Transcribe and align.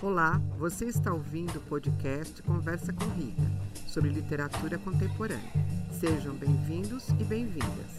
Olá, 0.00 0.38
você 0.56 0.84
está 0.84 1.12
ouvindo 1.12 1.58
o 1.58 1.62
podcast 1.62 2.40
Conversa 2.44 2.92
com 2.92 3.04
Rita, 3.16 3.42
sobre 3.88 4.10
literatura 4.10 4.78
contemporânea. 4.78 5.52
Sejam 5.90 6.36
bem-vindos 6.36 7.08
e 7.08 7.24
bem-vindas. 7.24 7.98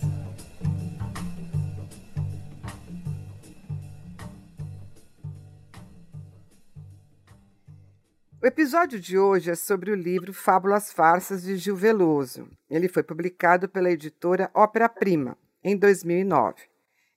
O 8.41 8.45
episódio 8.45 8.97
de 8.97 9.19
hoje 9.19 9.51
é 9.51 9.55
sobre 9.55 9.91
o 9.91 9.95
livro 9.95 10.33
Fábulas 10.33 10.93
Farsas 10.93 11.43
de 11.43 11.57
Gil 11.57 11.75
Veloso. 11.75 12.47
Ele 12.69 12.87
foi 12.87 13.03
publicado 13.03 13.67
pela 13.67 13.91
editora 13.91 14.49
Ópera 14.53 14.87
Prima 14.87 15.37
em 15.61 15.75
2009 15.75 16.63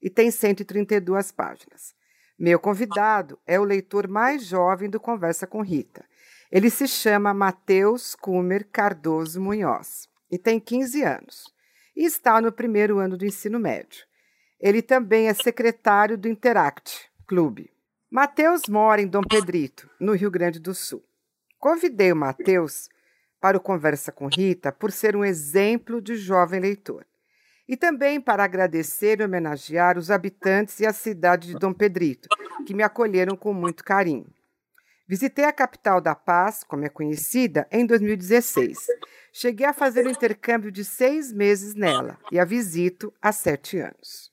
e 0.03 0.11
tem 0.11 0.29
132 0.33 1.31
páginas. 1.31 1.95
Meu 2.43 2.59
convidado 2.59 3.39
é 3.47 3.61
o 3.61 3.63
leitor 3.63 4.09
mais 4.09 4.45
jovem 4.45 4.91
do 4.91 4.99
Conversa 4.99 5.47
com 5.47 5.63
Rita. 5.63 6.05
Ele 6.51 6.71
se 6.71 6.89
chama 6.89 7.33
Matheus 7.33 8.17
Kumer 8.17 8.67
Cardoso 8.67 9.41
Munhoz 9.41 10.09
e 10.29 10.37
tem 10.37 10.59
15 10.59 11.05
anos 11.05 11.55
e 11.95 12.05
está 12.05 12.41
no 12.41 12.51
primeiro 12.51 12.99
ano 12.99 13.17
do 13.17 13.25
ensino 13.25 13.61
médio. 13.61 14.05
Ele 14.59 14.83
também 14.83 15.29
é 15.29 15.35
secretário 15.35 16.19
do 16.19 16.27
Interact 16.27 17.09
Clube. 17.29 17.71
Matheus 18.11 18.63
mora 18.69 19.01
em 19.01 19.07
Dom 19.07 19.23
Pedrito, 19.23 19.89
no 20.01 20.13
Rio 20.13 20.29
Grande 20.29 20.59
do 20.59 20.75
Sul. 20.75 21.05
Convidei 21.61 22.11
o 22.11 22.17
Matheus 22.17 22.89
para 23.41 23.57
o 23.57 23.61
Conversa 23.61 24.11
com 24.11 24.27
Rita 24.27 24.73
por 24.73 24.91
ser 24.91 25.15
um 25.15 25.25
exemplo 25.25 26.03
de 26.03 26.17
jovem 26.17 26.59
leitor 26.59 27.07
e 27.69 27.77
também 27.77 28.21
para 28.21 28.45
agradecer 28.45 29.21
e 29.21 29.25
homenagear 29.25 29.97
os 29.97 30.11
habitantes 30.11 30.81
e 30.81 30.87
a 30.87 30.93
cidade 30.93 31.49
de 31.49 31.55
Dom 31.55 31.73
Pedrito, 31.73 32.29
que 32.67 32.75
me 32.75 32.83
acolheram 32.83 33.37
com 33.37 33.53
muito 33.55 33.85
carinho. 33.85 34.27
Visitei 35.09 35.45
a 35.45 35.53
capital 35.53 36.01
da 36.01 36.15
paz, 36.15 36.65
como 36.65 36.85
é 36.85 36.89
conhecida, 36.89 37.67
em 37.71 37.85
2016. 37.85 38.79
Cheguei 39.33 39.67
a 39.67 39.73
fazer 39.73 40.07
um 40.07 40.11
intercâmbio 40.11 40.71
de 40.71 40.85
seis 40.85 41.33
meses 41.33 41.75
nela 41.75 42.19
e 42.31 42.39
a 42.39 42.45
visito 42.45 43.13
há 43.21 43.33
sete 43.33 43.79
anos. 43.79 44.33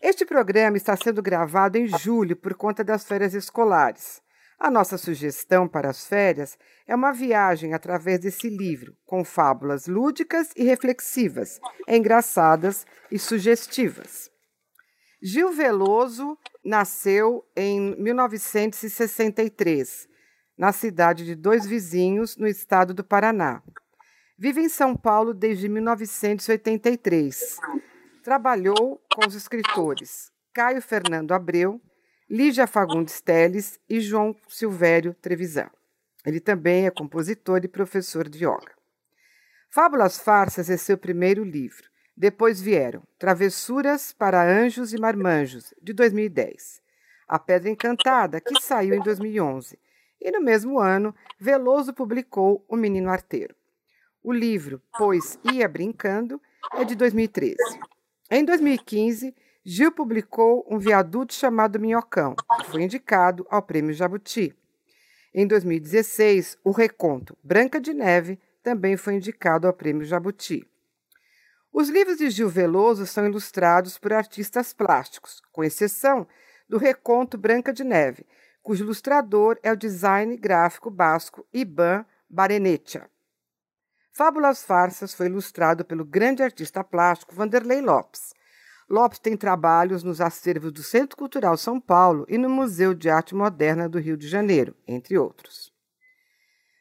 Este 0.00 0.24
programa 0.24 0.76
está 0.76 0.96
sendo 0.96 1.22
gravado 1.22 1.78
em 1.78 1.86
julho 1.86 2.36
por 2.36 2.54
conta 2.54 2.84
das 2.84 3.04
férias 3.04 3.34
escolares. 3.34 4.22
A 4.58 4.70
nossa 4.70 4.96
sugestão 4.96 5.68
para 5.68 5.90
as 5.90 6.06
férias 6.06 6.56
é 6.86 6.94
uma 6.94 7.12
viagem 7.12 7.74
através 7.74 8.20
desse 8.20 8.48
livro, 8.48 8.96
com 9.04 9.22
fábulas 9.22 9.86
lúdicas 9.86 10.48
e 10.56 10.64
reflexivas, 10.64 11.60
engraçadas 11.86 12.86
e 13.10 13.18
sugestivas. 13.18 14.30
Gil 15.22 15.52
Veloso 15.52 16.38
nasceu 16.64 17.44
em 17.54 17.94
1963, 18.00 20.08
na 20.56 20.72
cidade 20.72 21.22
de 21.24 21.34
Dois 21.34 21.66
Vizinhos, 21.66 22.36
no 22.36 22.46
estado 22.46 22.94
do 22.94 23.04
Paraná. 23.04 23.62
Vive 24.38 24.60
em 24.60 24.68
São 24.68 24.96
Paulo 24.96 25.34
desde 25.34 25.68
1983. 25.68 27.56
Trabalhou 28.22 29.02
com 29.14 29.26
os 29.26 29.34
escritores 29.34 30.30
Caio 30.52 30.80
Fernando 30.80 31.32
Abreu, 31.32 31.80
Lígia 32.28 32.66
Fagundes 32.66 33.20
Teles 33.20 33.78
e 33.88 34.00
João 34.00 34.34
Silvério 34.48 35.14
Trevisan. 35.14 35.70
Ele 36.24 36.40
também 36.40 36.84
é 36.84 36.90
compositor 36.90 37.60
e 37.62 37.68
professor 37.68 38.28
de 38.28 38.38
yoga. 38.38 38.74
Fábulas 39.70 40.18
Farsas 40.18 40.68
é 40.68 40.76
seu 40.76 40.98
primeiro 40.98 41.44
livro. 41.44 41.88
Depois 42.16 42.60
vieram 42.60 43.04
Travessuras 43.16 44.12
para 44.12 44.42
Anjos 44.42 44.92
e 44.92 44.98
Marmanjos, 44.98 45.72
de 45.80 45.92
2010. 45.92 46.82
A 47.28 47.38
Pedra 47.38 47.70
Encantada, 47.70 48.40
que 48.40 48.60
saiu 48.60 48.96
em 48.96 49.02
2011. 49.02 49.78
E 50.20 50.30
no 50.32 50.40
mesmo 50.40 50.80
ano, 50.80 51.14
Veloso 51.38 51.94
publicou 51.94 52.64
O 52.68 52.74
Menino 52.74 53.08
Arteiro. 53.08 53.54
O 54.20 54.32
livro 54.32 54.82
Pois 54.98 55.38
Ia 55.44 55.68
Brincando 55.68 56.42
é 56.74 56.84
de 56.84 56.96
2013. 56.96 57.56
Em 58.28 58.44
2015, 58.44 59.32
Gil 59.68 59.90
publicou 59.90 60.64
um 60.70 60.78
viaduto 60.78 61.34
chamado 61.34 61.80
Minhocão, 61.80 62.36
que 62.36 62.70
foi 62.70 62.84
indicado 62.84 63.44
ao 63.50 63.60
Prêmio 63.60 63.92
Jabuti. 63.92 64.56
Em 65.34 65.44
2016, 65.44 66.56
o 66.62 66.70
reconto 66.70 67.36
Branca 67.42 67.80
de 67.80 67.92
Neve 67.92 68.38
também 68.62 68.96
foi 68.96 69.14
indicado 69.14 69.66
ao 69.66 69.72
Prêmio 69.72 70.04
Jabuti. 70.04 70.64
Os 71.72 71.88
livros 71.88 72.18
de 72.18 72.30
Gil 72.30 72.48
Veloso 72.48 73.08
são 73.08 73.26
ilustrados 73.26 73.98
por 73.98 74.12
artistas 74.12 74.72
plásticos, 74.72 75.42
com 75.50 75.64
exceção 75.64 76.28
do 76.68 76.78
reconto 76.78 77.36
Branca 77.36 77.72
de 77.72 77.82
Neve, 77.82 78.24
cujo 78.62 78.84
ilustrador 78.84 79.58
é 79.64 79.72
o 79.72 79.76
design 79.76 80.36
gráfico 80.36 80.92
basco 80.92 81.44
Iban 81.52 82.06
Barenetia. 82.30 83.10
Fábulas 84.12 84.62
Farsas 84.62 85.12
foi 85.12 85.26
ilustrado 85.26 85.84
pelo 85.84 86.04
grande 86.04 86.40
artista 86.40 86.84
plástico 86.84 87.34
Vanderlei 87.34 87.80
Lopes. 87.80 88.32
Lopes 88.88 89.18
tem 89.18 89.36
trabalhos 89.36 90.04
nos 90.04 90.20
acervos 90.20 90.70
do 90.70 90.80
Centro 90.80 91.16
Cultural 91.16 91.56
São 91.56 91.80
Paulo 91.80 92.24
e 92.28 92.38
no 92.38 92.48
Museu 92.48 92.94
de 92.94 93.10
Arte 93.10 93.34
Moderna 93.34 93.88
do 93.88 93.98
Rio 93.98 94.16
de 94.16 94.28
Janeiro, 94.28 94.76
entre 94.86 95.18
outros. 95.18 95.74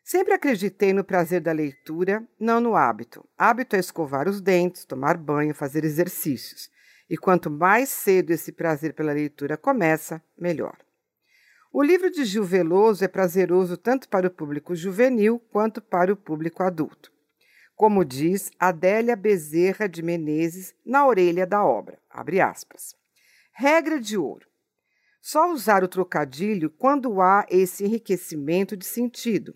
Sempre 0.04 0.34
acreditei 0.36 0.94
no 0.94 1.04
prazer 1.04 1.42
da 1.42 1.52
leitura, 1.52 2.24
não 2.40 2.62
no 2.62 2.76
hábito. 2.76 3.28
Hábito 3.36 3.76
é 3.76 3.80
escovar 3.80 4.30
os 4.30 4.40
dentes, 4.40 4.86
tomar 4.86 5.18
banho, 5.18 5.56
fazer 5.56 5.84
exercícios. 5.84 6.70
E 7.10 7.18
quanto 7.18 7.50
mais 7.50 7.90
cedo 7.90 8.30
esse 8.30 8.52
prazer 8.52 8.94
pela 8.94 9.12
leitura 9.12 9.58
começa, 9.58 10.22
melhor. 10.38 10.78
O 11.74 11.82
livro 11.82 12.12
de 12.12 12.24
Gil 12.24 12.44
Veloso 12.44 13.04
é 13.04 13.08
prazeroso 13.08 13.78
tanto 13.78 14.08
para 14.08 14.28
o 14.28 14.32
público 14.32 14.76
juvenil 14.76 15.40
quanto 15.52 15.82
para 15.82 16.14
o 16.14 16.16
público 16.16 16.62
adulto 16.62 17.15
como 17.75 18.06
diz 18.06 18.52
Adélia 18.58 19.16
Bezerra 19.16 19.88
de 19.88 20.02
Menezes 20.02 20.74
na 20.86 21.06
orelha 21.06 21.46
da 21.46 21.63
obra. 21.63 22.00
Regra 23.52 24.00
de 24.00 24.18
ouro. 24.18 24.47
Só 25.22 25.52
usar 25.52 25.84
o 25.84 25.88
trocadilho 25.88 26.69
quando 26.69 27.22
há 27.22 27.46
esse 27.50 27.84
enriquecimento 27.84 28.78
de 28.78 28.86
sentido. 28.86 29.56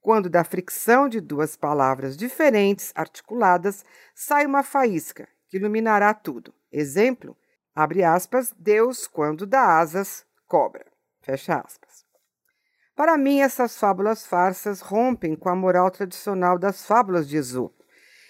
Quando 0.00 0.30
da 0.30 0.42
fricção 0.42 1.08
de 1.08 1.20
duas 1.20 1.56
palavras 1.56 2.16
diferentes 2.16 2.92
articuladas 2.94 3.84
sai 4.14 4.46
uma 4.46 4.62
faísca 4.62 5.28
que 5.48 5.56
iluminará 5.56 6.14
tudo. 6.14 6.54
Exemplo, 6.72 7.36
abre 7.74 8.02
aspas, 8.02 8.54
Deus 8.58 9.06
quando 9.06 9.46
dá 9.46 9.78
asas, 9.78 10.24
cobra. 10.46 10.86
Fecha 11.20 11.58
aspas. 11.58 12.05
Para 12.96 13.18
mim, 13.18 13.40
essas 13.40 13.76
fábulas 13.76 14.26
farsas 14.26 14.80
rompem 14.80 15.36
com 15.36 15.50
a 15.50 15.54
moral 15.54 15.90
tradicional 15.90 16.58
das 16.58 16.86
fábulas 16.86 17.28
de 17.28 17.36
Esopo 17.36 17.84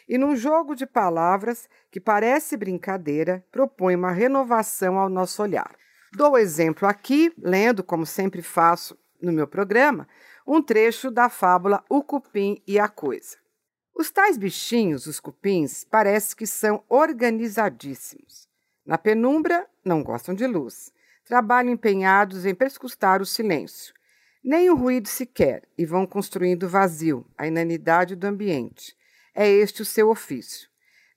e, 0.08 0.18
num 0.18 0.34
jogo 0.34 0.74
de 0.74 0.84
palavras 0.84 1.68
que 1.88 2.00
parece 2.00 2.56
brincadeira, 2.56 3.44
propõe 3.52 3.94
uma 3.94 4.10
renovação 4.10 4.98
ao 4.98 5.08
nosso 5.08 5.40
olhar. 5.40 5.76
Dou 6.12 6.36
exemplo 6.36 6.88
aqui, 6.88 7.32
lendo, 7.38 7.84
como 7.84 8.04
sempre 8.04 8.42
faço 8.42 8.98
no 9.22 9.32
meu 9.32 9.46
programa, 9.46 10.08
um 10.44 10.60
trecho 10.60 11.12
da 11.12 11.28
fábula 11.28 11.84
O 11.88 12.02
Cupim 12.02 12.60
e 12.66 12.76
a 12.76 12.88
Coisa. 12.88 13.36
Os 13.94 14.10
tais 14.10 14.36
bichinhos, 14.36 15.06
os 15.06 15.20
cupins, 15.20 15.84
parece 15.84 16.34
que 16.34 16.46
são 16.46 16.82
organizadíssimos. 16.88 18.48
Na 18.84 18.98
penumbra, 18.98 19.66
não 19.84 20.02
gostam 20.02 20.34
de 20.34 20.46
luz. 20.46 20.92
Trabalham 21.24 21.72
empenhados 21.72 22.44
em 22.44 22.54
perscrutar 22.54 23.22
o 23.22 23.26
silêncio 23.26 23.95
nem 24.46 24.70
o 24.70 24.76
ruído 24.76 25.08
sequer, 25.08 25.64
e 25.76 25.84
vão 25.84 26.06
construindo 26.06 26.68
vazio, 26.68 27.26
a 27.36 27.48
inanidade 27.48 28.14
do 28.14 28.28
ambiente. 28.28 28.96
É 29.34 29.50
este 29.50 29.82
o 29.82 29.84
seu 29.84 30.08
ofício. 30.08 30.68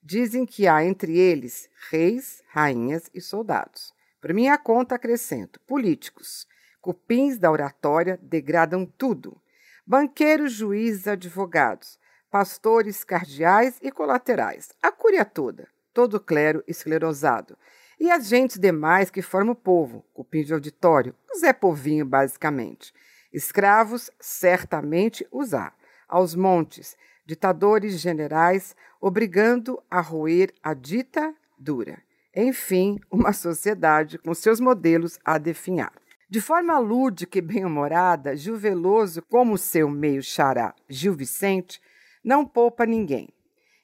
Dizem 0.02 0.44
que 0.44 0.66
há 0.66 0.84
entre 0.84 1.16
eles 1.16 1.70
reis, 1.90 2.42
rainhas 2.48 3.08
e 3.14 3.20
soldados. 3.20 3.94
Por 4.20 4.34
minha 4.34 4.58
conta, 4.58 4.96
acrescento: 4.96 5.60
políticos. 5.60 6.44
Cupins 6.80 7.38
da 7.38 7.52
oratória 7.52 8.18
degradam 8.20 8.84
tudo. 8.84 9.40
Banqueiros, 9.86 10.52
juízes, 10.52 11.06
advogados, 11.06 12.00
pastores, 12.32 13.04
cardeais 13.04 13.78
e 13.80 13.92
colaterais. 13.92 14.70
A 14.82 14.90
cúria 14.90 15.24
toda, 15.24 15.68
todo 15.94 16.14
o 16.14 16.20
clero 16.20 16.64
esclerosado. 16.66 17.56
E 18.00 18.10
as 18.10 18.26
gentes 18.26 18.58
demais 18.58 19.08
que 19.08 19.22
formam 19.22 19.52
o 19.52 19.56
povo, 19.56 20.04
cupim 20.12 20.42
de 20.42 20.52
auditório, 20.52 21.14
Zé 21.38 21.52
Povinho, 21.52 22.04
basicamente. 22.04 22.92
Escravos, 23.32 24.10
certamente 24.18 25.26
os 25.30 25.54
há, 25.54 25.72
aos 26.08 26.34
montes, 26.34 26.96
ditadores 27.24 28.00
generais, 28.00 28.74
obrigando 29.00 29.80
a 29.90 30.00
roer 30.00 30.52
a 30.62 30.74
dita 30.74 31.34
dura. 31.56 32.02
Enfim, 32.34 32.98
uma 33.10 33.32
sociedade 33.32 34.18
com 34.18 34.34
seus 34.34 34.60
modelos 34.60 35.18
a 35.24 35.38
definhar. 35.38 35.92
De 36.28 36.40
forma 36.40 36.78
lúdica 36.78 37.38
e 37.38 37.42
bem-humorada, 37.42 38.36
Gil 38.36 38.56
Veloso, 38.56 39.22
como 39.22 39.58
seu 39.58 39.88
meio 39.88 40.22
xará 40.22 40.74
Gil 40.88 41.12
Vicente, 41.12 41.80
não 42.22 42.46
poupa 42.46 42.86
ninguém. 42.86 43.28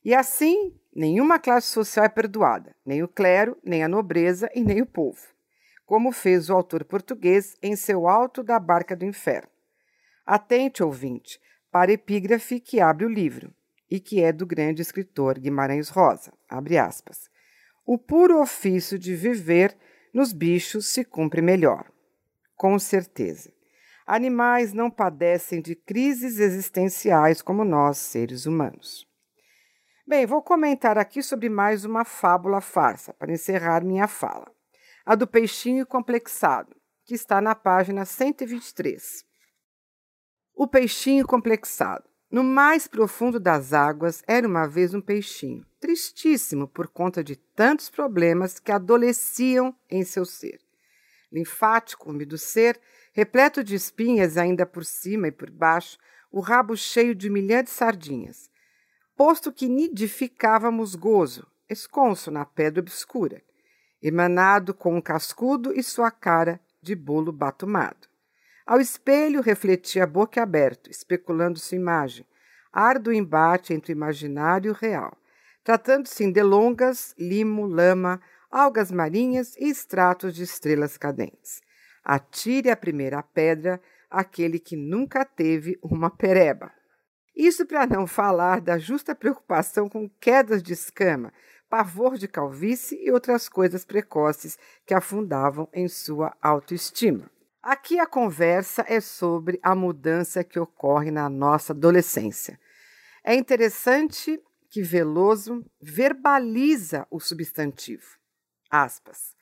E 0.05 0.15
assim, 0.15 0.73
nenhuma 0.95 1.39
classe 1.41 1.67
social 1.67 2.05
é 2.05 2.09
perdoada, 2.09 2.75
nem 2.85 3.03
o 3.03 3.09
clero, 3.09 3.57
nem 3.65 3.83
a 3.83 3.89
nobreza 3.89 4.49
e 4.55 4.63
nem 4.63 4.81
o 4.81 4.87
povo. 4.87 5.36
Como 5.87 6.11
fez 6.11 6.51
o 6.51 6.53
autor 6.53 6.85
português 6.85 7.57
em 7.63 7.77
seu 7.77 8.09
Alto 8.09 8.43
da 8.43 8.59
Barca 8.59 8.97
do 8.97 9.05
Inferno. 9.05 9.49
Atente, 10.27 10.83
ouvinte, 10.83 11.41
para 11.71 11.93
a 11.93 11.95
epígrafe 11.95 12.59
que 12.59 12.81
abre 12.81 13.07
o 13.07 13.09
livro 13.09 13.55
e 13.89 14.01
que 14.01 14.21
é 14.21 14.33
do 14.33 14.45
grande 14.45 14.83
escritor 14.83 15.39
Guimarães 15.39 15.89
Rosa. 15.89 16.33
Abre 16.49 16.77
aspas. 16.77 17.31
O 17.87 17.97
puro 17.97 18.41
ofício 18.41 18.99
de 18.99 19.15
viver 19.15 19.77
nos 20.13 20.33
bichos 20.33 20.87
se 20.89 21.05
cumpre 21.05 21.41
melhor. 21.41 21.89
Com 22.57 22.77
certeza. 22.81 23.53
Animais 24.05 24.73
não 24.73 24.91
padecem 24.91 25.61
de 25.61 25.77
crises 25.77 26.41
existenciais 26.41 27.41
como 27.41 27.65
nós, 27.65 27.99
seres 27.99 28.47
humanos. 28.47 29.07
Bem, 30.07 30.27
vou 30.27 30.43
comentar 30.43 30.99
aqui 30.99 31.23
sobre 31.23 31.49
mais 31.49 31.85
uma 31.85 32.05
fábula 32.05 32.61
farsa 32.61 33.13
para 33.13 33.33
encerrar 33.33 33.85
minha 33.85 34.09
fala. 34.09 34.56
A 35.09 35.15
do 35.15 35.25
peixinho 35.25 35.87
complexado, 35.87 36.75
que 37.05 37.15
está 37.15 37.41
na 37.41 37.55
página 37.55 38.05
123. 38.05 39.25
O 40.53 40.67
peixinho 40.67 41.25
complexado. 41.25 42.03
No 42.29 42.43
mais 42.43 42.89
profundo 42.89 43.39
das 43.39 43.73
águas 43.73 44.25
era 44.27 44.49
uma 44.49 44.67
vez 44.67 44.95
um 44.95 45.01
peixinho, 45.01 45.65
tristíssimo 45.79 46.67
por 46.67 46.89
conta 46.89 47.23
de 47.23 47.37
tantos 47.37 47.89
problemas 47.89 48.59
que 48.59 48.73
adolesciam 48.73 49.73
em 49.89 50.03
seu 50.03 50.25
ser. 50.25 50.59
Linfático, 51.31 52.11
úmido 52.11 52.37
ser, 52.37 52.77
repleto 53.13 53.63
de 53.63 53.77
espinhas 53.77 54.37
ainda 54.37 54.67
por 54.67 54.85
cima 54.85 55.29
e 55.29 55.33
por 55.33 55.53
baixo, 55.53 55.99
o 56.33 56.41
rabo 56.41 56.77
cheio 56.77 57.15
de 57.15 57.29
humilhantes 57.29 57.75
sardinhas. 57.75 58.51
Posto 59.15 59.53
que 59.53 59.69
nidificava 59.69 60.69
musgoso, 60.73 61.47
esconso 61.71 62.29
na 62.29 62.45
pedra 62.45 62.81
obscura, 62.81 63.41
emanado 64.03 64.75
com 64.75 64.97
um 64.97 65.01
cascudo 65.01 65.73
e 65.73 65.83
sua 65.83 66.11
cara 66.11 66.61
de 66.83 66.95
bolo 66.95 67.33
batumado. 67.33 68.09
Ao 68.67 68.81
espelho 68.81 69.41
refletia 69.41 70.05
a 70.05 70.07
boca 70.07 70.43
aberta, 70.43 70.91
especulando 70.91 71.59
sua 71.59 71.77
imagem, 71.77 72.27
árduo 72.73 73.13
embate 73.13 73.73
entre 73.73 73.93
o 73.93 73.97
imaginário 73.97 74.69
e 74.69 74.71
o 74.71 74.75
real, 74.75 75.17
tratando-se 75.63 76.25
em 76.25 76.31
delongas, 76.31 77.15
limo, 77.19 77.67
lama, 77.67 78.21
algas 78.51 78.91
marinhas 78.91 79.57
e 79.57 79.69
extratos 79.69 80.35
de 80.35 80.43
estrelas 80.43 80.97
cadentes. 80.97 81.61
Atire 82.05 82.71
a 82.71 82.77
primeira 82.77 83.23
pedra 83.23 83.81
aquele 84.11 84.59
que 84.59 84.77
nunca 84.77 85.25
teve 85.25 85.79
uma 85.83 86.11
pereba. 86.11 86.73
Isso 87.37 87.67
para 87.67 87.87
não 87.87 88.07
falar 88.07 88.61
da 88.61 88.79
justa 88.79 89.15
preocupação 89.15 89.89
com 89.89 90.09
quedas 90.09 90.63
de 90.63 90.73
escama, 90.73 91.33
pavor 91.69 92.17
de 92.17 92.29
calvície 92.29 92.99
e 93.03 93.11
outras 93.11 93.49
coisas 93.49 93.85
precoces 93.85 94.59
que 94.85 94.95
afundavam 94.95 95.69
em 95.73 95.89
sua 95.89 96.37
autoestima. 96.41 97.31
Aqui 97.63 97.99
a 97.99 98.07
conversa 98.07 98.85
é 98.87 99.01
sobre 99.01 99.59
a 99.63 99.75
mudança 99.75 100.45
que 100.45 100.59
ocorre 100.59 101.11
na 101.11 101.29
nossa 101.29 101.73
adolescência. 101.73 102.61
É 103.25 103.35
interessante 103.35 104.41
que 104.71 104.83
Veloso 104.83 105.65
verbaliza 105.81 107.07
o 107.11 107.19
substantivo. 107.19 108.07
Aspas. 108.71 109.35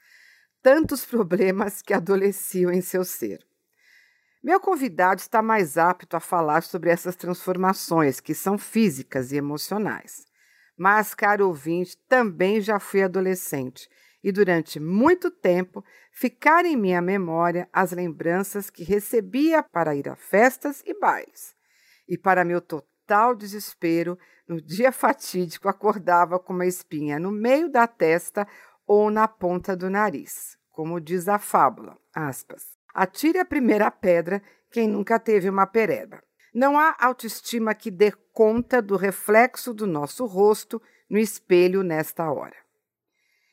Tantos 0.62 1.05
problemas 1.05 1.82
que 1.82 1.93
adolesciam 1.93 2.73
em 2.73 2.81
seu 2.81 3.05
ser. 3.05 3.44
Meu 4.43 4.61
convidado 4.61 5.21
está 5.21 5.43
mais 5.43 5.76
apto 5.76 6.17
a 6.17 6.21
falar 6.21 6.62
sobre 6.62 6.91
essas 6.91 7.17
transformações 7.17 8.21
que 8.21 8.35
são 8.35 8.56
físicas 8.56 9.32
e 9.32 9.37
emocionais. 9.37 10.25
Mas, 10.76 11.15
caro 11.15 11.47
ouvinte, 11.47 11.97
também 12.09 12.61
já 12.61 12.81
fui 12.81 13.03
adolescente 13.03 13.88
e 14.25 14.32
durante 14.32 14.81
muito 14.81 15.31
tempo 15.31 15.85
ficaram 16.11 16.67
em 16.67 16.76
minha 16.76 17.03
memória 17.03 17.69
as 17.71 17.93
lembranças 17.93 18.71
que 18.71 18.82
recebia 18.82 19.62
para 19.62 19.94
ir 19.94 20.09
a 20.09 20.17
festas 20.17 20.82
e 20.87 20.99
bailes. 20.99 21.55
E 22.09 22.17
para 22.17 22.44
meu 22.44 22.61
total 22.61 23.35
desespero, 23.35 24.19
no 24.49 24.61
dia 24.65 24.91
fatídico 24.91 25.69
acordava 25.69 26.38
com 26.38 26.55
uma 26.55 26.67
espinha 26.67 27.19
no 27.19 27.31
meio 27.31 27.71
da 27.71 27.87
testa 27.87 28.49
ou 28.87 29.11
na 29.11 29.29
ponta 29.29 29.76
do 29.76 29.91
nariz, 29.91 30.59
como 30.71 31.00
diz 31.00 31.29
a 31.29 31.38
fábula. 31.38 31.99
Aspas. 32.15 32.79
Atire 32.94 33.38
a 33.38 33.44
primeira 33.44 33.91
pedra 33.91 34.43
quem 34.71 34.88
nunca 34.88 35.19
teve 35.19 35.50
uma 35.50 35.67
pereba. 35.67 36.23
Não 36.55 36.79
há 36.79 36.95
autoestima 37.01 37.75
que 37.75 37.91
dê 37.91 38.12
conta 38.33 38.81
do 38.81 38.97
reflexo 38.97 39.75
do 39.75 39.89
nosso 39.89 40.25
rosto 40.25 40.81
no 41.11 41.19
espelho 41.19 41.83
nesta 41.83 42.31
hora. 42.31 42.56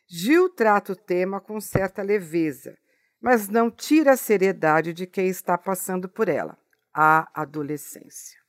Gil 0.08 0.48
trata 0.50 0.94
o 0.94 0.96
tema 0.96 1.42
com 1.42 1.60
certa 1.60 2.04
leveza, 2.04 2.78
mas 3.20 3.50
não 3.50 3.72
tira 3.72 4.12
a 4.12 4.18
seriedade 4.18 4.94
de 4.94 5.08
quem 5.08 5.28
está 5.28 5.58
passando 5.58 6.08
por 6.08 6.30
ela, 6.30 6.56
a 6.94 7.28
adolescência. 7.34 8.40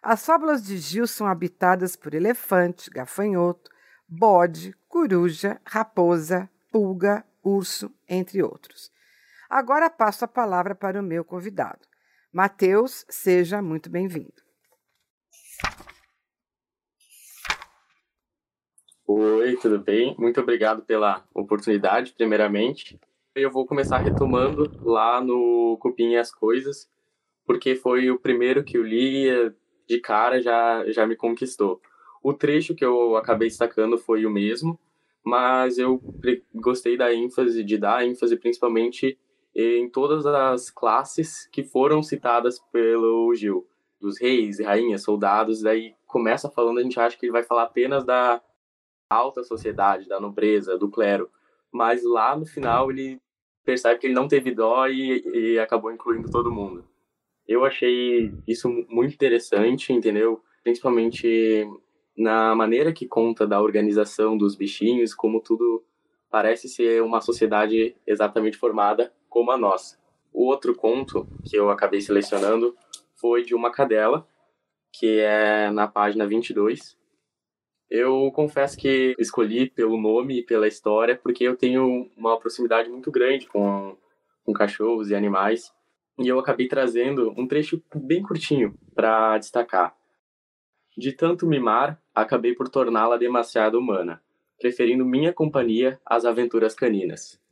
As 0.00 0.24
fábulas 0.24 0.62
de 0.62 0.76
Gil 0.76 1.06
são 1.06 1.26
habitadas 1.26 1.96
por 1.96 2.14
elefante, 2.14 2.90
gafanhoto, 2.90 3.70
bode, 4.06 4.76
coruja, 4.86 5.60
raposa, 5.64 6.48
pulga, 6.70 7.24
urso, 7.42 7.90
entre 8.08 8.42
outros. 8.42 8.92
Agora 9.48 9.90
passo 9.90 10.24
a 10.24 10.28
palavra 10.28 10.74
para 10.74 11.00
o 11.00 11.02
meu 11.02 11.24
convidado. 11.24 11.93
Mateus, 12.34 13.06
seja 13.08 13.62
muito 13.62 13.88
bem-vindo. 13.88 14.42
Oi, 19.06 19.56
tudo 19.58 19.78
bem? 19.78 20.16
Muito 20.18 20.40
obrigado 20.40 20.82
pela 20.82 21.24
oportunidade, 21.32 22.12
primeiramente. 22.12 22.98
Eu 23.36 23.52
vou 23.52 23.64
começar 23.64 23.98
retomando 23.98 24.68
lá 24.82 25.20
no 25.20 25.78
Cupim 25.80 26.16
as 26.16 26.34
Coisas, 26.34 26.90
porque 27.46 27.76
foi 27.76 28.10
o 28.10 28.18
primeiro 28.18 28.64
que 28.64 28.76
eu 28.76 28.82
li 28.82 29.26
de 29.88 30.00
cara 30.00 30.42
já, 30.42 30.90
já 30.90 31.06
me 31.06 31.14
conquistou. 31.14 31.80
O 32.20 32.34
trecho 32.34 32.74
que 32.74 32.84
eu 32.84 33.14
acabei 33.14 33.46
destacando 33.46 33.96
foi 33.96 34.26
o 34.26 34.30
mesmo, 34.30 34.76
mas 35.22 35.78
eu 35.78 36.02
gostei 36.52 36.96
da 36.96 37.14
ênfase, 37.14 37.62
de 37.62 37.78
dar 37.78 38.04
ênfase 38.04 38.36
principalmente 38.36 39.16
em 39.54 39.88
todas 39.88 40.26
as 40.26 40.70
classes 40.70 41.46
que 41.52 41.62
foram 41.62 42.02
citadas 42.02 42.58
pelo 42.72 43.34
Gil. 43.34 43.66
Dos 44.00 44.20
reis, 44.20 44.60
rainhas, 44.60 45.02
soldados, 45.02 45.62
daí 45.62 45.94
começa 46.06 46.50
falando, 46.50 46.78
a 46.78 46.82
gente 46.82 46.98
acha 46.98 47.16
que 47.16 47.24
ele 47.24 47.32
vai 47.32 47.42
falar 47.42 47.62
apenas 47.62 48.04
da 48.04 48.42
alta 49.08 49.42
sociedade, 49.42 50.08
da 50.08 50.20
nobreza, 50.20 50.76
do 50.76 50.90
clero. 50.90 51.30
Mas 51.72 52.04
lá 52.04 52.36
no 52.36 52.44
final 52.44 52.90
ele 52.90 53.20
percebe 53.64 53.98
que 53.98 54.06
ele 54.06 54.14
não 54.14 54.28
teve 54.28 54.50
dó 54.50 54.86
e, 54.86 55.22
e 55.54 55.58
acabou 55.58 55.90
incluindo 55.90 56.30
todo 56.30 56.52
mundo. 56.52 56.84
Eu 57.46 57.64
achei 57.64 58.32
isso 58.46 58.68
muito 58.88 59.14
interessante, 59.14 59.92
entendeu? 59.92 60.42
Principalmente 60.62 61.66
na 62.16 62.54
maneira 62.54 62.92
que 62.92 63.06
conta 63.06 63.46
da 63.46 63.60
organização 63.60 64.36
dos 64.36 64.54
bichinhos, 64.54 65.14
como 65.14 65.40
tudo 65.40 65.82
parece 66.30 66.68
ser 66.68 67.02
uma 67.02 67.20
sociedade 67.20 67.96
exatamente 68.06 68.56
formada 68.56 69.12
como 69.34 69.50
a 69.50 69.58
nossa. 69.58 69.98
O 70.32 70.46
outro 70.46 70.76
conto 70.76 71.26
que 71.44 71.56
eu 71.56 71.68
acabei 71.68 72.00
selecionando 72.00 72.76
foi 73.16 73.42
de 73.42 73.52
uma 73.52 73.72
cadela, 73.72 74.24
que 74.92 75.18
é 75.18 75.72
na 75.72 75.88
página 75.88 76.24
22, 76.24 76.96
eu 77.90 78.30
confesso 78.32 78.78
que 78.78 79.16
escolhi 79.18 79.68
pelo 79.68 80.00
nome 80.00 80.38
e 80.38 80.42
pela 80.44 80.68
história 80.68 81.18
porque 81.20 81.42
eu 81.42 81.56
tenho 81.56 82.08
uma 82.16 82.38
proximidade 82.38 82.88
muito 82.88 83.10
grande 83.10 83.48
com, 83.48 83.96
com 84.44 84.52
cachorros 84.52 85.10
e 85.10 85.16
animais. 85.16 85.74
E 86.20 86.28
eu 86.28 86.38
acabei 86.38 86.68
trazendo 86.68 87.34
um 87.36 87.48
trecho 87.48 87.82
bem 87.92 88.22
curtinho 88.22 88.78
para 88.94 89.36
destacar. 89.36 89.96
De 90.96 91.12
tanto 91.12 91.44
mimar, 91.44 92.00
acabei 92.14 92.54
por 92.54 92.68
torná-la 92.68 93.16
demasiado 93.16 93.80
humana, 93.80 94.22
preferindo 94.60 95.04
minha 95.04 95.32
companhia 95.32 96.00
às 96.06 96.24
aventuras 96.24 96.72
caninas. 96.72 97.42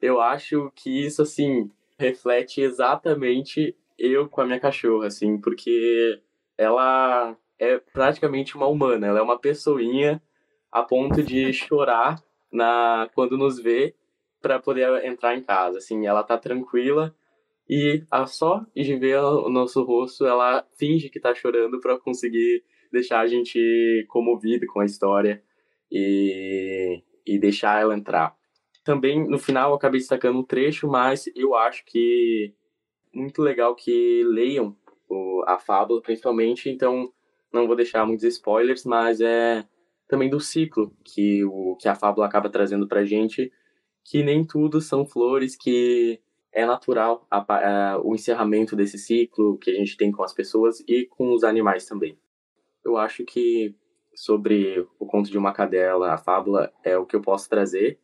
Eu 0.00 0.20
acho 0.20 0.70
que 0.74 1.04
isso, 1.04 1.22
assim, 1.22 1.70
reflete 1.98 2.60
exatamente 2.60 3.76
eu 3.98 4.28
com 4.28 4.40
a 4.40 4.46
minha 4.46 4.60
cachorra, 4.60 5.06
assim, 5.06 5.40
porque 5.40 6.20
ela 6.56 7.36
é 7.58 7.78
praticamente 7.78 8.56
uma 8.56 8.66
humana, 8.66 9.06
ela 9.06 9.18
é 9.18 9.22
uma 9.22 9.38
pessoinha 9.38 10.22
a 10.70 10.82
ponto 10.82 11.22
de 11.22 11.52
chorar 11.54 12.22
na 12.52 13.08
quando 13.14 13.38
nos 13.38 13.58
vê 13.58 13.94
para 14.40 14.58
poder 14.58 15.04
entrar 15.04 15.34
em 15.34 15.42
casa. 15.42 15.78
Assim, 15.78 16.06
ela 16.06 16.22
tá 16.22 16.36
tranquila 16.36 17.14
e 17.68 18.04
a 18.10 18.26
só 18.26 18.64
de 18.74 18.96
ver 18.96 19.18
o 19.18 19.48
nosso 19.48 19.82
rosto, 19.82 20.24
ela 20.24 20.64
finge 20.78 21.08
que 21.08 21.18
tá 21.18 21.34
chorando 21.34 21.80
para 21.80 21.98
conseguir 21.98 22.62
deixar 22.92 23.20
a 23.20 23.26
gente 23.26 24.06
comovido 24.08 24.66
com 24.66 24.80
a 24.80 24.84
história 24.84 25.42
e, 25.90 27.02
e 27.26 27.38
deixar 27.38 27.80
ela 27.80 27.96
entrar. 27.96 28.36
Também 28.86 29.28
no 29.28 29.36
final 29.36 29.74
acabei 29.74 29.98
destacando 29.98 30.38
um 30.38 30.44
trecho, 30.44 30.86
mas 30.86 31.28
eu 31.34 31.56
acho 31.56 31.84
que 31.84 32.54
muito 33.12 33.42
legal 33.42 33.74
que 33.74 34.22
leiam 34.22 34.76
a 35.44 35.58
fábula, 35.58 36.00
principalmente. 36.00 36.70
Então, 36.70 37.12
não 37.52 37.66
vou 37.66 37.74
deixar 37.74 38.06
muitos 38.06 38.24
spoilers, 38.24 38.84
mas 38.84 39.20
é 39.20 39.66
também 40.06 40.30
do 40.30 40.38
ciclo 40.38 40.94
que, 41.04 41.44
o, 41.44 41.74
que 41.80 41.88
a 41.88 41.96
fábula 41.96 42.26
acaba 42.26 42.48
trazendo 42.48 42.86
pra 42.86 43.04
gente, 43.04 43.52
que 44.04 44.22
nem 44.22 44.46
tudo 44.46 44.80
são 44.80 45.04
flores 45.04 45.56
que 45.56 46.20
é 46.52 46.64
natural 46.64 47.26
a, 47.28 47.38
a, 47.38 48.00
o 48.00 48.14
encerramento 48.14 48.76
desse 48.76 48.98
ciclo 48.98 49.58
que 49.58 49.72
a 49.72 49.74
gente 49.74 49.96
tem 49.96 50.12
com 50.12 50.22
as 50.22 50.32
pessoas 50.32 50.78
e 50.86 51.06
com 51.06 51.34
os 51.34 51.42
animais 51.42 51.86
também. 51.86 52.16
Eu 52.84 52.96
acho 52.96 53.24
que 53.24 53.74
sobre 54.14 54.86
o 54.96 55.06
conto 55.06 55.28
de 55.28 55.36
uma 55.36 55.52
cadela, 55.52 56.12
a 56.12 56.18
fábula, 56.18 56.72
é 56.84 56.96
o 56.96 57.04
que 57.04 57.16
eu 57.16 57.20
posso 57.20 57.48
trazer. 57.48 57.98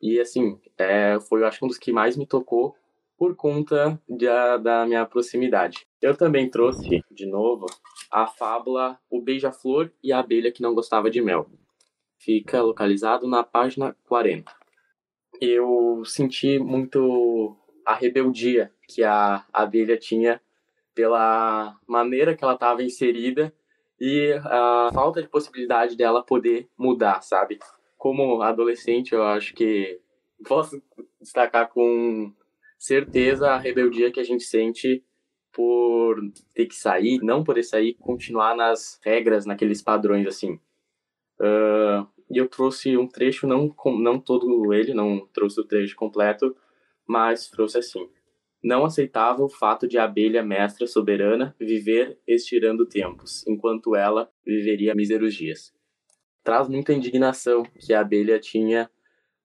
E 0.00 0.20
assim, 0.20 0.60
é, 0.76 1.18
foi 1.20 1.42
eu 1.42 1.46
acho 1.46 1.64
um 1.64 1.68
dos 1.68 1.78
que 1.78 1.92
mais 1.92 2.16
me 2.16 2.26
tocou 2.26 2.76
por 3.16 3.34
conta 3.34 4.00
de, 4.08 4.26
da 4.62 4.86
minha 4.86 5.04
proximidade. 5.04 5.86
Eu 6.00 6.16
também 6.16 6.48
trouxe, 6.48 7.02
de 7.10 7.26
novo, 7.26 7.66
a 8.10 8.26
fábula 8.26 8.98
O 9.10 9.20
Beija-Flor 9.20 9.90
e 10.02 10.12
a 10.12 10.20
Abelha 10.20 10.52
que 10.52 10.62
Não 10.62 10.74
Gostava 10.74 11.10
de 11.10 11.20
Mel. 11.20 11.50
Fica 12.16 12.62
localizado 12.62 13.26
na 13.28 13.42
página 13.42 13.96
40. 14.06 14.52
Eu 15.40 16.02
senti 16.04 16.58
muito 16.58 17.56
a 17.84 17.94
rebeldia 17.94 18.72
que 18.86 19.02
a 19.02 19.44
abelha 19.52 19.96
tinha 19.96 20.40
pela 20.94 21.76
maneira 21.86 22.36
que 22.36 22.44
ela 22.44 22.54
estava 22.54 22.82
inserida 22.82 23.52
e 24.00 24.32
a 24.44 24.90
falta 24.92 25.22
de 25.22 25.28
possibilidade 25.28 25.96
dela 25.96 26.22
poder 26.22 26.68
mudar, 26.76 27.22
sabe? 27.22 27.58
Como 27.98 28.40
adolescente, 28.40 29.12
eu 29.12 29.22
acho 29.22 29.52
que 29.54 30.00
posso 30.46 30.80
destacar 31.20 31.68
com 31.68 32.32
certeza 32.78 33.50
a 33.50 33.58
rebeldia 33.58 34.10
que 34.10 34.20
a 34.20 34.24
gente 34.24 34.44
sente 34.44 35.04
por 35.52 36.20
ter 36.54 36.66
que 36.66 36.76
sair, 36.76 37.18
não 37.20 37.42
poder 37.42 37.64
sair, 37.64 37.94
continuar 37.94 38.56
nas 38.56 39.00
regras, 39.04 39.44
naqueles 39.44 39.82
padrões 39.82 40.26
assim. 40.26 40.60
Uh, 41.40 42.06
e 42.30 42.38
eu 42.38 42.48
trouxe 42.48 42.96
um 42.96 43.08
trecho, 43.08 43.46
não, 43.46 43.74
não 43.98 44.20
todo 44.20 44.72
ele, 44.72 44.94
não 44.94 45.26
trouxe 45.32 45.60
o 45.60 45.64
trecho 45.64 45.96
completo, 45.96 46.54
mas 47.06 47.48
trouxe 47.48 47.78
assim. 47.78 48.08
Não 48.62 48.84
aceitava 48.84 49.42
o 49.42 49.48
fato 49.48 49.88
de 49.88 49.98
a 49.98 50.04
abelha 50.04 50.42
mestra 50.42 50.86
soberana 50.86 51.54
viver 51.58 52.18
estirando 52.26 52.86
tempos, 52.86 53.46
enquanto 53.46 53.96
ela 53.96 54.30
viveria 54.44 54.94
míseros 54.94 55.34
dias. 55.34 55.72
Traz 56.42 56.68
muita 56.68 56.92
indignação 56.92 57.64
que 57.78 57.92
a 57.92 58.00
abelha 58.00 58.38
tinha 58.38 58.90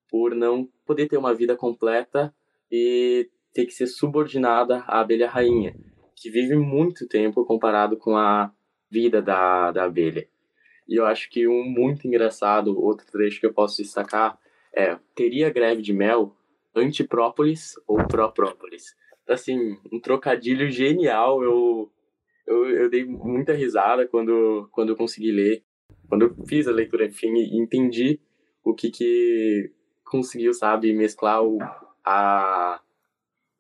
por 0.10 0.36
não 0.36 0.70
poder 0.86 1.08
ter 1.08 1.18
uma 1.18 1.34
vida 1.34 1.56
completa 1.56 2.34
e 2.72 3.30
ter 3.54 3.66
que 3.66 3.74
ser 3.74 3.88
subordinada 3.88 4.80
à 4.88 5.00
abelha 5.00 5.30
rainha, 5.30 5.76
que 6.16 6.30
vive 6.30 6.56
muito 6.56 7.08
tempo 7.08 7.46
comparado 7.46 7.98
com 7.98 8.16
a 8.16 8.52
vida 8.90 9.22
da, 9.22 9.72
da 9.72 9.86
abelha. 9.86 10.28
E 10.88 10.96
eu 10.96 11.06
acho 11.06 11.30
que 11.30 11.48
um 11.48 11.64
muito 11.64 12.08
engraçado, 12.08 12.80
outro 12.80 13.06
trecho 13.12 13.40
que 13.40 13.46
eu 13.46 13.54
posso 13.54 13.82
destacar, 13.82 14.38
é: 14.76 14.98
teria 15.16 15.50
greve 15.50 15.82
de 15.82 15.94
mel 15.94 16.36
antiprópolis 16.76 17.76
ou 17.88 17.98
própolis. 18.08 18.96
Assim, 19.28 19.78
um 19.92 20.00
trocadilho 20.00 20.70
genial. 20.70 21.44
Eu, 21.44 21.92
eu, 22.46 22.70
eu 22.70 22.90
dei 22.90 23.06
muita 23.06 23.54
risada 23.54 24.08
quando, 24.08 24.68
quando 24.72 24.90
eu 24.90 24.96
consegui 24.96 25.32
ler. 25.32 25.64
Quando 26.14 26.26
eu 26.26 26.46
fiz 26.46 26.68
a 26.68 26.72
leitura, 26.72 27.08
enfim, 27.08 27.34
entendi 27.58 28.20
o 28.64 28.72
que 28.72 28.92
que 28.92 29.72
conseguiu, 30.06 30.54
sabe, 30.54 30.94
mesclar 30.94 31.44
o, 31.44 31.58
a, 32.06 32.80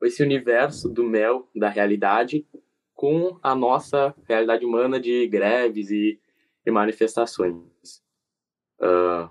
esse 0.03 0.22
universo 0.22 0.88
do 0.88 1.03
mel, 1.03 1.50
da 1.55 1.67
realidade, 1.67 2.45
com 2.93 3.39
a 3.41 3.55
nossa 3.55 4.13
realidade 4.29 4.63
humana 4.63 5.00
de 5.00 5.27
greves 5.27 5.89
e, 5.89 6.19
e 6.63 6.69
manifestações. 6.69 7.57
Uh, 8.79 9.27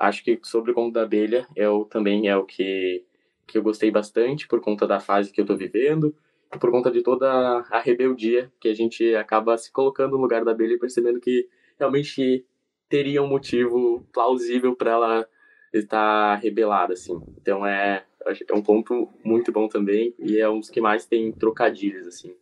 acho 0.00 0.24
que 0.24 0.40
sobre 0.42 0.70
o 0.70 0.74
conto 0.74 0.94
da 0.94 1.02
abelha 1.02 1.46
eu 1.54 1.84
também 1.84 2.26
é 2.26 2.38
o 2.38 2.46
que 2.46 3.04
que 3.46 3.58
eu 3.58 3.62
gostei 3.62 3.90
bastante 3.90 4.48
por 4.48 4.62
conta 4.62 4.86
da 4.86 4.98
fase 4.98 5.30
que 5.30 5.42
eu 5.42 5.44
estou 5.44 5.58
vivendo 5.58 6.16
e 6.54 6.58
por 6.58 6.70
conta 6.70 6.90
de 6.90 7.02
toda 7.02 7.28
a 7.70 7.80
rebeldia 7.80 8.50
que 8.58 8.68
a 8.68 8.74
gente 8.74 9.14
acaba 9.14 9.58
se 9.58 9.70
colocando 9.70 10.12
no 10.12 10.22
lugar 10.22 10.42
da 10.42 10.52
abelha 10.52 10.72
e 10.72 10.78
percebendo 10.78 11.20
que 11.20 11.46
realmente 11.78 12.44
teria 12.88 13.22
um 13.22 13.28
motivo 13.28 14.06
plausível 14.12 14.74
para 14.76 14.90
ela 14.92 15.28
estar 15.72 16.36
rebelada 16.36 16.92
assim. 16.94 17.20
Então 17.40 17.66
é 17.66 18.04
é 18.48 18.54
um 18.54 18.62
ponto 18.62 19.08
muito 19.24 19.52
bom 19.52 19.68
também 19.68 20.12
e 20.18 20.40
é 20.40 20.48
um 20.48 20.58
dos 20.58 20.68
que 20.68 20.80
mais 20.80 21.06
tem 21.06 21.30
trocadilhos 21.30 22.08
assim 22.08 22.34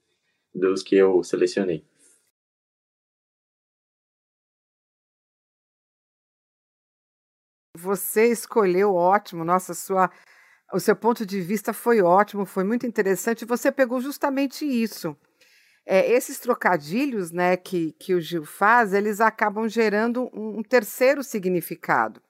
dos 0.54 0.82
que 0.82 0.96
eu 0.96 1.22
selecionei. 1.22 1.84
Você 7.76 8.30
escolheu 8.30 8.94
ótimo, 8.94 9.44
nossa, 9.44 9.74
sua, 9.74 10.08
o 10.72 10.78
seu 10.78 10.94
ponto 10.94 11.26
de 11.26 11.40
vista 11.40 11.72
foi 11.72 12.00
ótimo, 12.00 12.46
foi 12.46 12.62
muito 12.62 12.86
interessante. 12.86 13.44
Você 13.44 13.72
pegou 13.72 14.00
justamente 14.00 14.64
isso. 14.64 15.16
É, 15.86 16.10
esses 16.10 16.38
trocadilhos 16.38 17.30
né, 17.30 17.56
que, 17.56 17.92
que 17.92 18.14
o 18.14 18.20
Gil 18.20 18.44
faz, 18.44 18.94
eles 18.94 19.20
acabam 19.20 19.68
gerando 19.68 20.30
um, 20.32 20.58
um 20.58 20.62
terceiro 20.62 21.22
significado. 21.22 22.22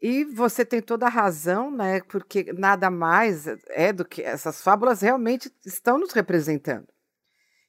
E 0.00 0.22
você 0.22 0.66
tem 0.66 0.82
toda 0.82 1.06
a 1.06 1.08
razão, 1.08 1.70
né? 1.70 2.02
Porque 2.02 2.52
nada 2.52 2.90
mais 2.90 3.46
é 3.70 3.90
do 3.90 4.04
que 4.04 4.22
essas 4.22 4.60
fábulas 4.60 5.00
realmente 5.00 5.50
estão 5.64 5.96
nos 5.96 6.12
representando. 6.12 6.86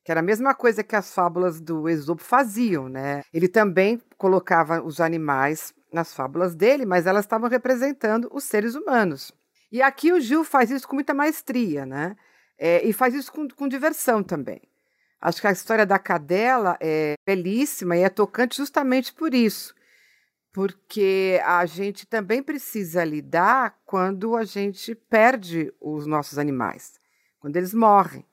Que 0.03 0.11
era 0.11 0.19
a 0.19 0.23
mesma 0.23 0.53
coisa 0.53 0.83
que 0.83 0.97
as 0.97 1.13
fábulas 1.13 1.61
do 1.61 1.87
Esopo 1.87 2.21
faziam, 2.21 2.89
né? 2.89 3.23
Ele 3.33 3.47
também 3.47 4.01
colocava 4.17 4.81
os 4.83 4.99
animais 4.99 5.73
nas 5.93 6.13
fábulas 6.13 6.53
dele, 6.53 6.85
mas 6.85 7.07
elas 7.07 7.23
estavam 7.23 7.49
representando 7.49 8.29
os 8.33 8.43
seres 8.43 8.75
humanos. 8.75 9.31
E 9.71 9.81
aqui 9.81 10.11
o 10.11 10.19
Gil 10.19 10.43
faz 10.43 10.69
isso 10.69 10.87
com 10.87 10.95
muita 10.95 11.13
maestria, 11.13 11.85
né? 11.85 12.17
É, 12.57 12.85
e 12.85 12.91
faz 12.91 13.13
isso 13.13 13.31
com, 13.31 13.47
com 13.47 13.65
diversão 13.65 14.21
também. 14.21 14.61
Acho 15.21 15.41
que 15.41 15.47
a 15.47 15.51
história 15.51 15.85
da 15.85 15.97
cadela 15.97 16.77
é 16.79 17.15
belíssima 17.25 17.97
e 17.97 18.01
é 18.01 18.09
tocante 18.09 18.57
justamente 18.57 19.13
por 19.13 19.33
isso. 19.33 19.73
Porque 20.53 21.41
a 21.43 21.65
gente 21.65 22.05
também 22.05 22.41
precisa 22.41 23.03
lidar 23.03 23.77
quando 23.85 24.35
a 24.35 24.43
gente 24.43 24.95
perde 24.95 25.73
os 25.81 26.05
nossos 26.05 26.37
animais, 26.37 26.99
quando 27.39 27.57
eles 27.57 27.73
morrem. 27.73 28.25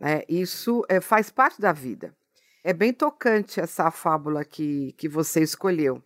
Né? 0.00 0.22
Isso 0.28 0.84
é, 0.88 1.00
faz 1.00 1.30
parte 1.30 1.60
da 1.60 1.72
vida. 1.72 2.14
É 2.62 2.72
bem 2.72 2.92
tocante 2.92 3.60
essa 3.60 3.90
fábula 3.90 4.44
que, 4.44 4.92
que 4.98 5.08
você 5.08 5.40
escolheu. 5.42 6.02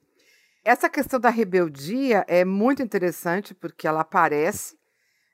Essa 0.62 0.90
questão 0.90 1.18
da 1.18 1.30
rebeldia 1.30 2.24
é 2.28 2.44
muito 2.44 2.82
interessante 2.82 3.54
porque 3.54 3.88
ela 3.88 4.02
aparece 4.02 4.78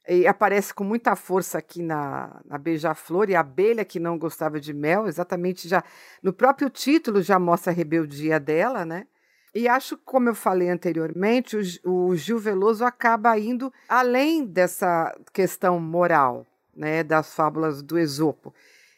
e 0.08 0.26
aparece 0.26 0.72
com 0.72 0.84
muita 0.84 1.16
força 1.16 1.58
aqui 1.58 1.82
na, 1.82 2.40
na 2.44 2.56
Beija-Flor 2.56 3.28
e 3.28 3.34
a 3.34 3.40
abelha 3.40 3.84
que 3.84 3.98
não 3.98 4.18
gostava 4.18 4.60
de 4.60 4.72
mel, 4.72 5.06
exatamente 5.06 5.68
já 5.68 5.82
no 6.22 6.32
próprio 6.32 6.70
título 6.70 7.22
já 7.22 7.38
mostra 7.38 7.72
a 7.72 7.74
rebeldia 7.74 8.38
dela, 8.38 8.84
né? 8.84 9.06
E 9.54 9.66
acho, 9.66 9.96
como 9.96 10.28
eu 10.28 10.34
falei 10.34 10.68
anteriormente, 10.68 11.56
o, 11.82 12.08
o 12.08 12.14
Gil 12.14 12.38
Veloso 12.38 12.84
acaba 12.84 13.38
indo 13.38 13.72
além 13.88 14.44
dessa 14.44 15.16
questão 15.32 15.80
moral, 15.80 16.46
né, 16.76 17.02
das 17.02 17.34
fábulas 17.34 17.82
do 17.82 17.98
Esopo. 17.98 18.54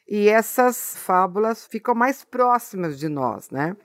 E 0.07 0.29
essas 0.29 0.97
fábulas 0.97 1.67
ficam 1.67 1.95
mais 1.95 2.25
próximas 2.25 2.99
de 2.99 3.09
nós, 3.09 3.51
né? 3.51 3.77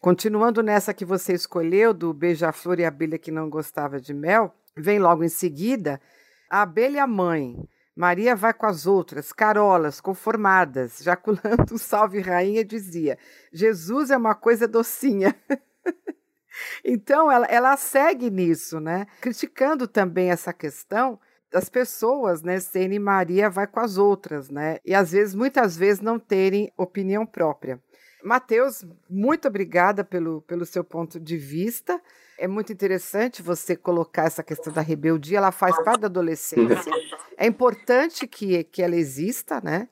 Continuando 0.00 0.62
nessa 0.62 0.94
que 0.94 1.04
você 1.04 1.32
escolheu, 1.32 1.92
do 1.92 2.14
beija-flor 2.14 2.78
e 2.78 2.84
a 2.84 2.88
abelha 2.88 3.18
que 3.18 3.32
não 3.32 3.50
gostava 3.50 4.00
de 4.00 4.14
mel, 4.14 4.54
vem 4.76 5.00
logo 5.00 5.24
em 5.24 5.28
seguida 5.28 6.00
a 6.50 6.62
abelha 6.62 7.06
mãe. 7.06 7.56
Maria 7.94 8.36
vai 8.36 8.52
com 8.52 8.66
as 8.66 8.86
outras, 8.86 9.32
carolas, 9.32 10.00
conformadas, 10.00 10.98
jaculando 11.02 11.74
o 11.74 11.78
salve 11.78 12.20
rainha, 12.20 12.64
dizia: 12.64 13.18
Jesus 13.52 14.10
é 14.10 14.16
uma 14.16 14.34
coisa 14.34 14.68
docinha. 14.68 15.34
então 16.84 17.30
ela, 17.30 17.46
ela 17.46 17.76
segue 17.76 18.30
nisso, 18.30 18.80
né? 18.80 19.06
Criticando 19.20 19.88
também 19.88 20.30
essa 20.30 20.52
questão 20.52 21.18
das 21.50 21.68
pessoas, 21.68 22.42
né, 22.42 22.58
serem 22.60 22.98
Maria 22.98 23.48
vai 23.48 23.66
com 23.66 23.80
as 23.80 23.96
outras, 23.96 24.50
né? 24.50 24.78
E 24.84 24.94
às 24.94 25.12
vezes, 25.12 25.34
muitas 25.34 25.76
vezes, 25.76 26.02
não 26.02 26.18
terem 26.18 26.70
opinião 26.76 27.24
própria. 27.24 27.80
Matheus, 28.22 28.84
muito 29.08 29.46
obrigada 29.46 30.04
pelo, 30.04 30.42
pelo 30.42 30.66
seu 30.66 30.82
ponto 30.82 31.20
de 31.20 31.36
vista. 31.36 32.00
É 32.38 32.46
muito 32.46 32.72
interessante 32.72 33.42
você 33.42 33.74
colocar 33.74 34.24
essa 34.24 34.42
questão 34.42 34.72
da 34.72 34.80
rebeldia, 34.80 35.38
ela 35.38 35.52
faz 35.52 35.76
parte 35.82 36.00
da 36.00 36.06
adolescência. 36.06 36.92
É 37.36 37.46
importante 37.46 38.26
que, 38.26 38.64
que 38.64 38.82
ela 38.82 38.96
exista, 38.96 39.60
né? 39.60 39.88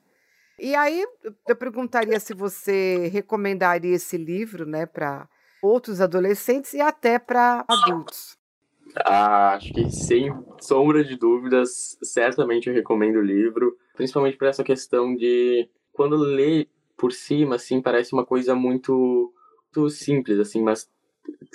E 0.59 0.73
aí 0.75 1.05
eu 1.47 1.55
perguntaria 1.55 2.19
se 2.19 2.33
você 2.33 3.07
recomendaria 3.07 3.95
esse 3.95 4.17
livro, 4.17 4.65
né, 4.65 4.85
para 4.85 5.27
outros 5.61 5.99
adolescentes 5.99 6.73
e 6.73 6.79
até 6.79 7.19
para 7.19 7.65
adultos. 7.67 8.37
Ah, 9.03 9.55
acho 9.55 9.73
que 9.73 9.89
sem 9.89 10.31
sombra 10.59 11.03
de 11.03 11.17
dúvidas, 11.17 11.97
certamente 12.01 12.69
eu 12.69 12.73
recomendo 12.73 13.17
o 13.17 13.21
livro, 13.21 13.75
principalmente 13.95 14.37
por 14.37 14.47
essa 14.47 14.63
questão 14.63 15.15
de 15.15 15.69
quando 15.91 16.15
lê 16.15 16.69
por 16.97 17.11
cima, 17.11 17.55
assim, 17.55 17.81
parece 17.81 18.13
uma 18.13 18.25
coisa 18.25 18.55
muito, 18.55 19.33
muito 19.75 19.89
simples, 19.89 20.39
assim, 20.39 20.61
mas 20.61 20.89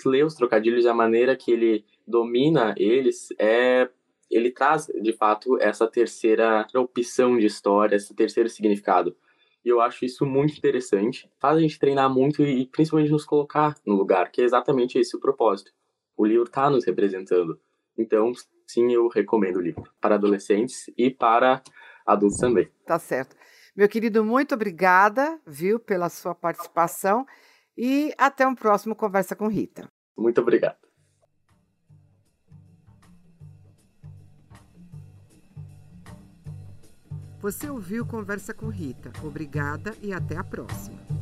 ler 0.05 0.25
os 0.25 0.35
trocadilhos, 0.35 0.87
a 0.87 0.95
maneira 0.95 1.37
que 1.37 1.53
ele 1.53 1.85
domina 2.07 2.75
eles 2.77 3.29
é 3.39 3.89
ele 4.31 4.51
traz 4.51 4.87
de 4.87 5.13
fato 5.13 5.61
essa 5.61 5.89
terceira 5.89 6.65
opção 6.75 7.37
de 7.37 7.47
história, 7.47 7.97
esse 7.97 8.15
terceiro 8.15 8.49
significado. 8.49 9.17
E 9.65 9.69
eu 9.69 9.81
acho 9.81 10.05
isso 10.05 10.25
muito 10.25 10.57
interessante. 10.57 11.29
Faz 11.39 11.59
a 11.59 11.61
gente 11.61 11.79
treinar 11.79 12.09
muito 12.09 12.43
e 12.43 12.67
principalmente 12.67 13.11
nos 13.11 13.25
colocar 13.25 13.75
no 13.85 13.95
lugar, 13.95 14.31
que 14.31 14.41
é 14.41 14.45
exatamente 14.45 14.99
esse 14.99 15.17
o 15.17 15.21
propósito. 15.21 15.73
O 16.17 16.25
livro 16.25 16.45
está 16.45 16.71
nos 16.71 16.87
representando. 16.87 17.59
Então, 17.99 18.33
sim, 18.67 18.93
eu 18.93 19.09
recomendo 19.09 19.57
o 19.57 19.61
livro 19.61 19.83
para 20.01 20.15
adolescentes 20.15 20.89
e 20.97 21.11
para 21.11 21.61
adultos 22.07 22.39
também. 22.39 22.69
Tá 22.87 22.99
certo. 22.99 23.37
Meu 23.77 23.89
querido, 23.89 24.25
muito 24.25 24.55
obrigada, 24.55 25.39
viu, 25.47 25.79
pela 25.79 26.09
sua 26.09 26.35
participação 26.35 27.27
e 27.83 28.13
até 28.19 28.47
um 28.47 28.55
próximo 28.55 28.95
Conversa 28.95 29.35
com 29.35 29.49
Rita. 29.49 29.91
Muito 30.15 30.39
obrigado. 30.39 30.77
Você 37.39 37.71
ouviu 37.71 38.05
Conversa 38.05 38.53
com 38.53 38.69
Rita. 38.69 39.11
Obrigada 39.25 39.97
e 40.03 40.13
até 40.13 40.37
a 40.37 40.45
próxima. 40.45 41.20